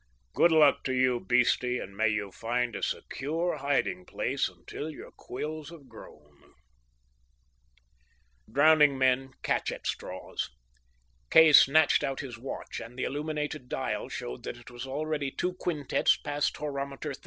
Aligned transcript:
"Good 0.33 0.51
luck 0.51 0.83
to 0.85 0.93
you, 0.93 1.19
beastie, 1.19 1.77
and 1.77 1.95
may 1.95 2.07
you 2.07 2.31
find 2.31 2.75
a 2.75 2.81
secure 2.81 3.57
hiding 3.57 4.03
place 4.07 4.49
until 4.49 4.89
your 4.89 5.11
quills 5.11 5.69
have 5.69 5.87
grown." 5.87 6.55
Drowning 8.51 8.97
men 8.97 9.33
catch 9.43 9.71
at 9.71 9.85
straws. 9.85 10.49
Kay 11.29 11.53
snatched 11.53 12.03
out 12.03 12.21
his 12.21 12.39
watch, 12.39 12.79
and 12.79 12.97
the 12.97 13.03
illuminated 13.03 13.69
dial 13.69 14.09
showed 14.09 14.41
that 14.41 14.57
it 14.57 14.71
was 14.71 14.87
already 14.87 15.29
two 15.29 15.53
quintets 15.53 16.17
past 16.17 16.57
horometer 16.57 17.09
13. 17.13 17.17